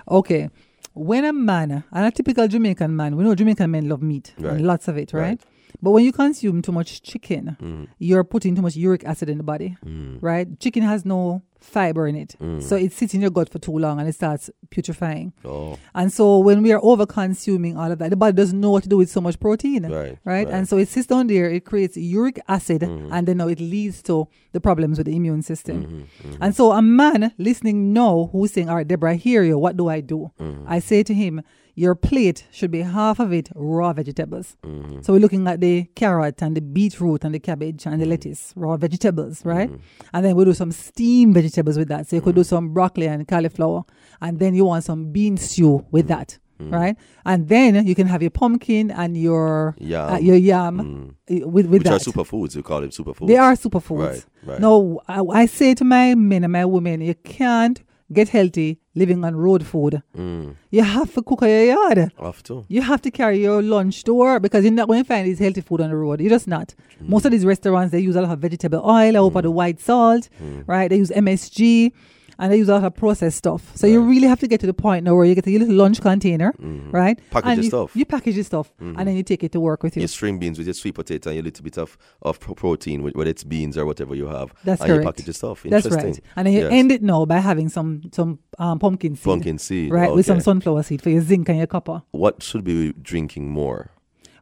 [0.08, 0.50] Okay.
[0.92, 4.54] When a man, and a typical Jamaican man, we know Jamaican men love meat Right.
[4.54, 5.22] and lots of it, right?
[5.22, 5.40] Right.
[5.82, 7.86] But when you consume too much chicken, Mm.
[7.98, 10.18] you're putting too much uric acid in the body, mm.
[10.20, 10.58] right?
[10.60, 12.36] Chicken has no fiber in it.
[12.40, 12.62] Mm.
[12.62, 15.32] So it sits in your gut for too long and it starts putrefying.
[15.44, 18.70] Oh, And so when we are over consuming all of that, the body doesn't know
[18.70, 19.82] what to do with so much protein.
[19.84, 20.18] Right, Right.
[20.24, 20.48] right.
[20.48, 23.12] And so it sits down there, it creates uric acid, mm-hmm.
[23.12, 25.82] and then now it leads to the problems with the immune system.
[25.84, 26.42] Mm-hmm, mm-hmm.
[26.42, 29.58] And so a man listening now who's saying, All right, Deborah, I hear you.
[29.58, 30.30] What do I do?
[30.66, 31.42] I say to him,
[31.78, 34.56] Your plate should be half of it raw vegetables.
[34.64, 35.02] Mm-hmm.
[35.02, 38.12] So we're looking at the carrot and the beetroot and the cabbage and the mm-hmm.
[38.12, 39.68] lettuce, raw vegetables, right?
[39.70, 40.06] Mm-hmm.
[40.14, 42.08] And then we'll do some steamed vegetables with that.
[42.08, 43.84] So you could do some broccoli and cauliflower.
[44.22, 46.38] And then you want some bean stew with that.
[46.58, 50.14] Right, and then you can have your pumpkin and your Yam.
[50.14, 52.00] uh, your yam uh, with with which are that.
[52.00, 52.56] superfoods.
[52.56, 53.26] You call them superfoods.
[53.26, 53.98] They are superfoods.
[53.98, 54.58] Right, right.
[54.58, 57.82] No, I, I say to my men and my women, you can't
[58.12, 60.02] get healthy living on road food.
[60.16, 60.54] Mm.
[60.70, 62.12] You have to cook at your yard.
[62.20, 62.64] Have to.
[62.68, 65.38] You have to carry your lunch to work because you're not going to find this
[65.38, 66.20] healthy food on the road.
[66.20, 66.74] You're just not.
[67.02, 67.08] Mm.
[67.08, 69.50] Most of these restaurants, they use a lot of vegetable oil, a lot of the
[69.50, 70.64] white salt, Mm.
[70.66, 70.88] right?
[70.88, 71.92] They use MSG.
[72.38, 73.72] And they use a lot of processed stuff.
[73.76, 75.74] So you really have to get to the point now where you get a little
[75.74, 77.18] lunch container, right?
[77.18, 77.30] Mm.
[77.30, 77.90] Package and your you, stuff.
[77.90, 77.98] Mm-hmm.
[77.98, 80.00] You package your stuff and then you take it to work with you.
[80.00, 83.30] Your string beans with your sweet potato and your little bit of, of protein, whether
[83.30, 84.52] it's beans or whatever you have.
[84.64, 85.62] That's and you package your stuff.
[85.62, 86.20] That's right.
[86.36, 86.72] And then you Yes.
[86.72, 89.24] end it now by having some some um, pumpkin seed.
[89.24, 89.92] Pumpkin seed.
[89.92, 92.02] Right, with some sunflower seed for your zinc and your copper.
[92.10, 93.90] What should we be drinking more?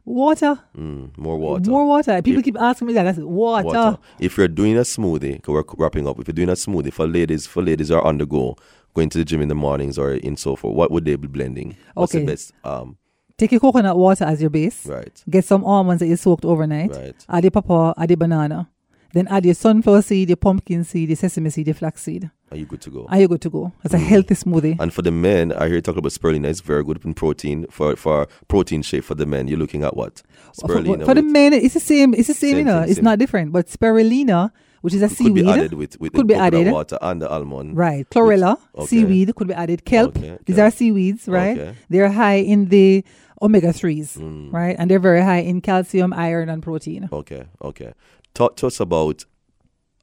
[0.05, 0.59] Water.
[0.77, 1.69] Mm, more water.
[1.69, 2.21] More water.
[2.21, 3.07] People If- keep asking me that.
[3.07, 3.65] I said, water.
[3.67, 3.97] water.
[4.19, 6.19] If you're doing a smoothie, 'cause we're wrapping up.
[6.19, 8.55] If you're doing a smoothie for ladies, for ladies who are on the go,
[8.93, 11.27] going to the gym in the mornings or in so forth, what would they be
[11.27, 11.75] blending?
[11.95, 12.23] What's Okay.
[12.23, 12.53] the best?
[12.63, 12.97] Um,
[13.37, 14.85] Take your coconut water as your base.
[14.85, 15.21] right.
[15.29, 16.91] Get some almonds that you soaked overnight.
[16.91, 17.25] Right.
[17.27, 18.69] Add the papa, add the banana.
[19.15, 22.29] Then add your sunflower seed, your pumpkin seed, your sesame seed, your flax seed.
[22.51, 23.05] Are you good to go?
[23.09, 23.71] Are you good to go?
[23.85, 24.75] It's a healthy smoothie.
[24.79, 26.47] And for the men, I hear you talk about spirulina.
[26.47, 29.47] It's very good in protein for for protein shake for the men.
[29.47, 30.21] You're looking at what?
[30.59, 31.05] Spirulina.
[31.05, 32.13] for the men, it's the same.
[32.13, 32.81] It's the same, Same you know.
[32.81, 33.05] thing, It's same.
[33.05, 33.51] not different.
[33.53, 34.51] But spirulina,
[34.81, 36.71] which is a could seaweed, Could be added with with could the be added.
[36.71, 37.75] water and the almond.
[37.77, 38.05] right?
[38.09, 38.85] Chlorella, okay.
[38.87, 39.85] seaweed could be added.
[39.85, 41.57] Kelp, Okay, these are seaweeds, right?
[41.57, 41.73] Okay.
[41.89, 43.03] They're high in the
[43.41, 44.53] omega threes, Mm.
[44.53, 44.75] right?
[44.79, 47.09] And they're very high in calcium, iron, and protein.
[47.11, 47.93] Okay, okay.
[48.35, 49.25] Talk to us about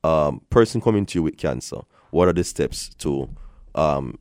[0.05, 1.77] um person coming to you with cancer.
[2.11, 3.29] What are the steps to
[3.77, 4.19] um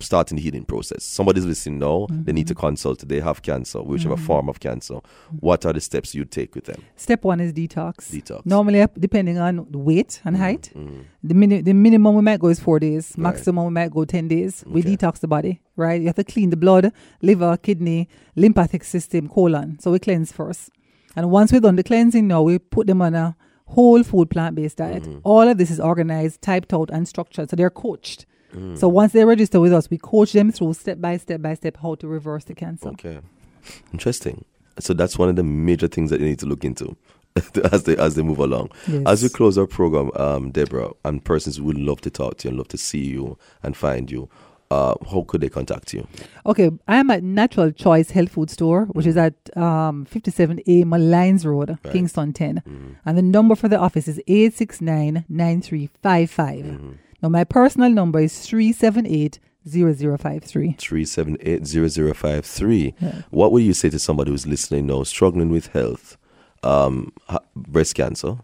[0.00, 1.02] starting the healing process?
[1.04, 2.06] Somebody's listening now.
[2.10, 2.66] They need to Mm-hmm.
[2.66, 3.08] consult.
[3.08, 4.98] They have cancer, whichever form of cancer.
[5.40, 6.82] What are the steps you take with them?
[6.96, 8.10] Step one is detox.
[8.10, 8.44] Detox.
[8.44, 11.04] Normally, depending on weight and height, Mm.
[11.24, 13.14] the mini- the minimum we might go is four days.
[13.16, 13.22] Right.
[13.22, 14.64] Maximum we might go ten days.
[14.66, 16.00] We detox the body, right?
[16.00, 19.78] You have to clean the blood, liver, kidney, lymphatic system, colon.
[19.80, 20.70] So we cleanse first,
[21.18, 24.54] and once we've done the cleansing, now we put them on a whole food plant
[24.54, 25.02] based diet.
[25.02, 25.18] Mm-hmm.
[25.24, 27.50] All of this is organized, typed out, and structured.
[27.50, 28.24] So they're coached.
[28.54, 28.78] Mm.
[28.78, 31.76] So once they register with us, we coach them through step by step by step
[31.82, 32.90] how to reverse the cancer.
[32.90, 33.18] Okay.
[33.92, 34.44] Interesting.
[34.78, 36.96] So that's one of the major things that you need to look into
[37.72, 38.70] as they as they move along.
[38.86, 39.02] Yes.
[39.06, 42.50] As we close our program, um, Deborah, and persons would love to talk to you
[42.50, 44.28] and love to see you and find you,
[44.70, 46.06] uh, how could they contact you?
[46.44, 51.44] Okay, I am at Natural Choice Health Food Store, which is at um, 57A Molynes
[51.46, 51.92] Road, Right.
[51.92, 52.62] Kingston 10.
[52.66, 52.96] Mm.
[53.06, 56.64] And the number for the office is 869 9355.
[56.64, 56.92] Mm-hmm.
[57.22, 60.76] Now, my personal number is 378 0053.
[60.78, 62.94] Three seven eight zero zero five three.
[63.00, 63.22] Yeah.
[63.30, 66.16] What would you say to somebody who's listening now, struggling with health,
[66.62, 68.36] um, ha- breast cancer,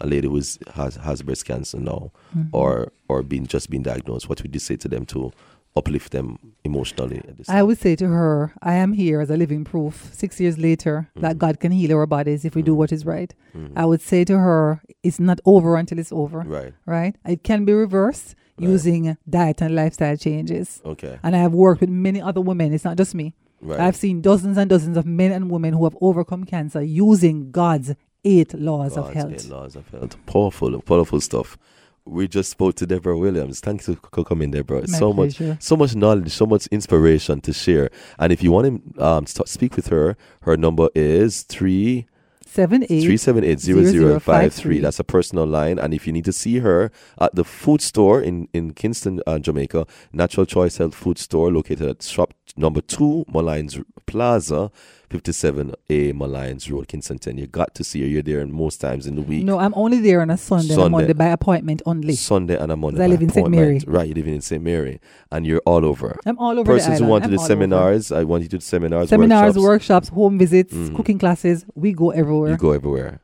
[0.00, 0.36] a lady who
[0.74, 2.48] has has breast cancer now, Mm-hmm.
[2.56, 4.28] or or been just been diagnosed?
[4.28, 5.32] What would you say to them to
[5.76, 7.18] uplift them emotionally?
[7.28, 10.40] At this I would say to her, I am here as a living proof six
[10.40, 11.20] years later Mm-hmm.
[11.22, 13.32] that God can heal our bodies if we do what is right.
[13.76, 16.72] I would say to her, it's not over until it's over, Right.
[16.86, 17.14] right?
[17.26, 18.68] It can be reversed Right.
[18.70, 20.80] using diet and lifestyle changes.
[20.84, 21.18] Okay.
[21.24, 22.72] And I have worked with many other women.
[22.72, 23.34] It's not just me.
[23.60, 23.80] Right.
[23.80, 27.94] I've seen dozens and dozens of men and women who have overcome cancer using God's
[28.24, 29.32] eight laws of God's health.
[29.32, 30.16] eight laws of health.
[30.26, 31.58] Powerful, powerful stuff.
[32.06, 33.60] We just spoke to Deborah Williams.
[33.60, 34.84] Thanks for coming, Deborah.
[34.86, 37.90] My so much, so much knowledge, so much inspiration to share.
[38.18, 42.06] And if you want to um, st- speak with her, her number is three
[42.46, 43.02] Seven eight.
[43.04, 44.78] three seven eight zero zero five three.
[44.78, 45.78] That's a personal line.
[45.78, 49.38] And if you need to see her at the food store in in Kingston, uh,
[49.40, 54.70] Jamaica, Natural Choice Health Food Store, located at shop number two, Molynes Plaza,
[55.14, 56.88] fifty seven A Molynes Road.
[56.88, 57.38] 10.
[57.38, 58.06] You got to see her.
[58.08, 59.44] You're there most times in the week.
[59.44, 60.96] No, I'm only there on a Sunday, and a Sunday.
[60.98, 62.14] Monday by appointment only.
[62.16, 63.04] Sunday and a Monday.
[63.04, 63.48] I live in St.
[63.48, 63.80] Mary.
[63.86, 64.60] Right, you live in St.
[64.62, 65.00] Mary,
[65.30, 66.18] and you're all over.
[66.26, 67.46] I'm all over Persons who want to do all over.
[67.48, 69.62] seminars, I want you to do seminars, seminars, workshops.
[69.64, 70.96] workshops, home visits, Mhm.
[70.96, 71.64] cooking classes.
[71.76, 72.50] We go everywhere.
[72.50, 73.20] You go everywhere.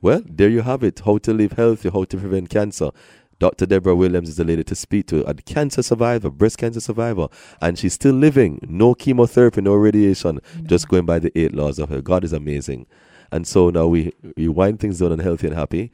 [0.00, 1.00] Well, there you have it.
[1.04, 2.88] How to live healthy, how to prevent cancer.
[3.38, 3.66] Dr.
[3.66, 7.28] Deborah Williams is the lady to speak to, a cancer survivor, breast cancer survivor,
[7.60, 8.60] and she's still living.
[8.68, 12.00] No chemotherapy, no radiation, just going by the eight laws of her.
[12.00, 12.86] God is amazing.
[13.32, 15.90] And so now we, we wind things down on healthy and happy.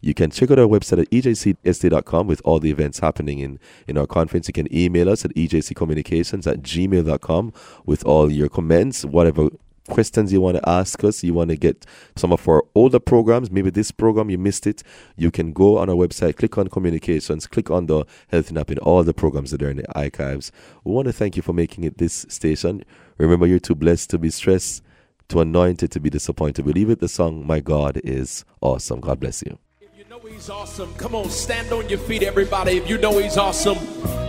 [0.00, 3.60] You can check out our website at E ejcsa.com with all the events happening in,
[3.86, 4.48] in our conference.
[4.48, 7.52] You can email us at ejccommunications at gmail.com
[7.86, 9.50] with all your comments, whatever
[9.88, 11.84] questions you want to ask us, you want to get
[12.16, 14.82] some of our older programs, maybe this program you missed it,
[15.16, 18.78] you can go on our website, click on communications, click on the health and in
[18.78, 20.52] all the programs that are in the archives.
[20.84, 22.84] We want to thank you for making it this station.
[23.18, 24.82] Remember, you're too blessed to be stressed,
[25.28, 26.64] too anointed to be disappointed.
[26.64, 29.00] Believe it, the song My God is awesome.
[29.00, 29.58] God bless you.
[29.80, 32.76] If you know he's awesome, come on, stand on your feet, everybody.
[32.76, 33.78] If you know he's awesome,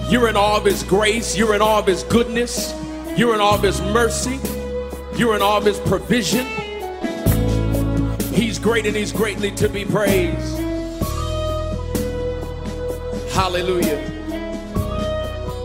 [0.09, 2.73] you're in awe of his grace, you're in awe of his goodness,
[3.15, 4.39] you're in awe of his mercy,
[5.17, 6.45] you're in all of his provision.
[8.34, 10.58] He's great and he's greatly to be praised.
[13.32, 13.99] Hallelujah.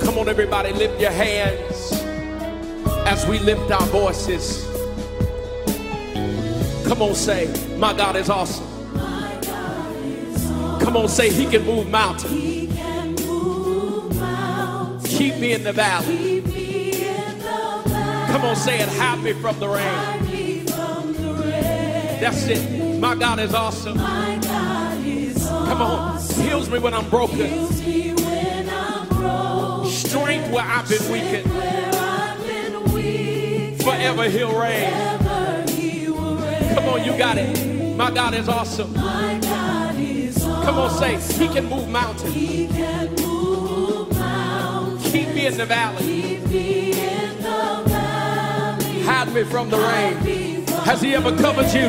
[0.00, 1.92] Come on, everybody, lift your hands
[3.06, 4.66] as we lift our voices.
[6.86, 8.66] Come on, say, My God is awesome.
[10.80, 12.34] Come on, say he can move mountains.
[15.06, 16.37] Keep me in the valley.
[18.38, 18.88] Come on, say it.
[19.24, 20.24] Me from the rain.
[22.20, 23.00] That's it.
[23.00, 23.98] My God is awesome.
[23.98, 26.22] Come on.
[26.22, 27.66] Heals me when I'm broken.
[29.90, 31.50] Strength where I've been weakened.
[33.82, 35.18] Forever he'll reign.
[36.76, 37.96] Come on, you got it.
[37.96, 38.94] My God is awesome.
[38.94, 42.32] Come on, say, He can move mountains.
[45.10, 46.38] Keep me in the valley.
[49.08, 50.66] Hide me from the rain.
[50.84, 51.88] Has He ever covered you?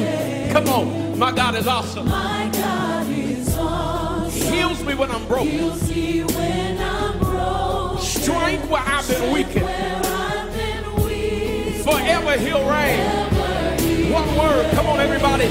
[0.53, 1.19] Come on.
[1.19, 2.07] My God is awesome.
[2.07, 4.53] My God is awesome.
[4.53, 5.49] Heals me when I'm broken.
[5.49, 7.97] Heals me when I'm broken.
[8.01, 9.65] Strength where I've been weakened.
[9.65, 11.83] Where I've been weak.
[11.83, 14.13] Forever he'll reign.
[14.13, 14.71] One word.
[14.71, 15.49] Come on, everybody.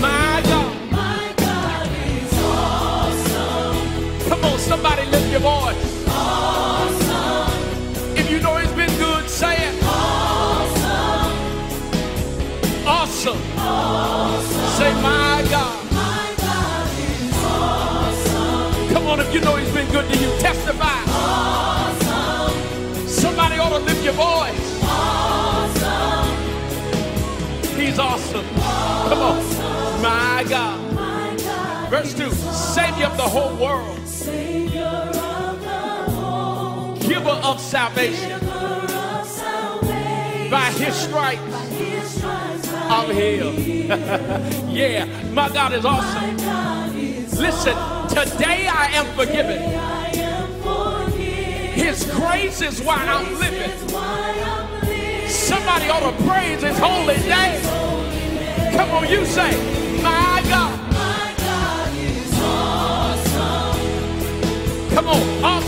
[0.00, 0.90] My God.
[0.90, 4.28] My God is awesome.
[4.30, 5.93] Come on, somebody lift your voice.
[14.76, 15.80] Say, my God.
[18.92, 21.02] Come on, if you know he's been good to you, testify.
[21.06, 22.52] Awesome.
[23.08, 24.80] Somebody ought to lift your voice.
[24.82, 26.44] Awesome.
[27.78, 28.46] He's awesome.
[29.08, 29.42] Come on.
[30.02, 30.92] My God.
[30.94, 31.90] My God.
[31.90, 33.98] Verse 2 Savior of the whole world,
[37.00, 38.40] giver of salvation.
[40.50, 41.40] By his stripes,
[41.78, 42.43] His stripes
[42.96, 43.10] I'm
[44.70, 46.36] yeah, my God is awesome.
[47.40, 47.76] Listen,
[48.08, 49.60] today I am forgiven.
[51.72, 53.76] His grace is why I'm living.
[55.28, 57.60] Somebody ought to praise his holy name.
[58.76, 59.50] Come on, you say,
[60.00, 60.80] my God.
[64.94, 65.63] Come on, Awesome.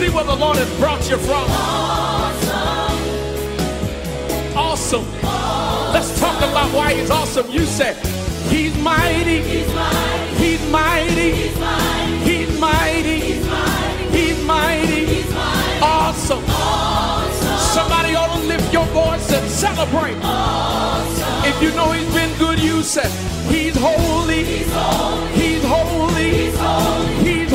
[0.00, 1.44] See where the Lord has brought you from.
[1.50, 2.64] Awesome.
[4.56, 5.04] Awesome.
[5.92, 7.50] Let's talk about why he's awesome.
[7.50, 7.96] You said,
[8.48, 10.34] He's mighty, He's mighty.
[10.42, 12.24] He's mighty, He's mighty.
[12.24, 14.08] He's mighty, He's mighty.
[14.16, 15.04] He's mighty.
[15.04, 15.82] He's mighty.
[15.82, 16.44] Awesome.
[16.48, 17.58] Awesome.
[17.76, 20.16] Somebody ought to lift your voice and celebrate.
[20.22, 21.44] Awesome.
[21.44, 23.10] If you know he's been good, you say,
[23.52, 25.28] He's holy, He's holy.
[25.40, 27.14] He's holy, He's holy.
[27.26, 27.49] He's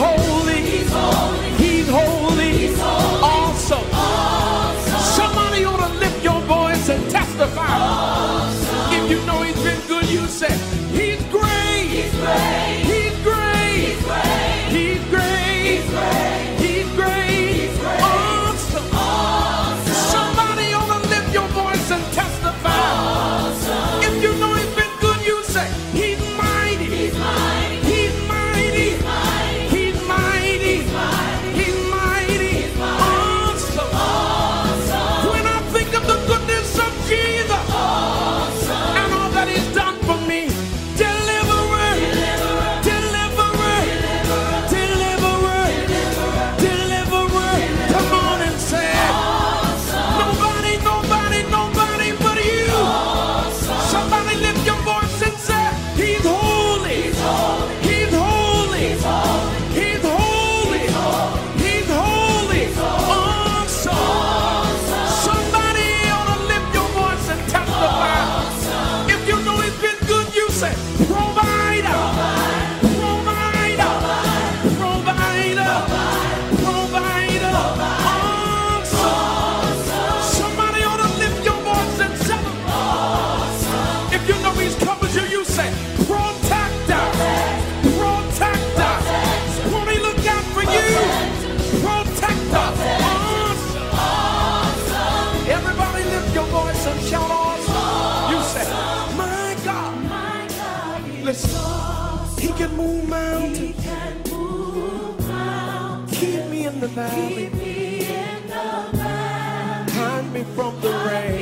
[106.96, 107.10] The.
[107.10, 108.50] Keep me in.
[108.50, 111.35] Hide me from the rain.